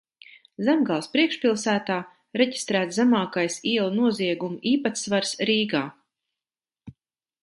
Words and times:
Zemgales 0.67 1.09
priekšpilsētā 1.15 1.97
reģistrēts 2.41 2.97
zemākais 2.99 3.57
ielu 3.73 3.91
noziegumu 3.99 4.57
īpatsvars 4.71 5.35
Rīgā. 5.51 5.83